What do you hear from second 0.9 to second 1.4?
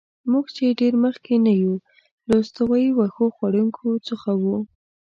مخکې